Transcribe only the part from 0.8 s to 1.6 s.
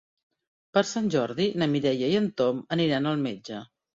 Sant Jordi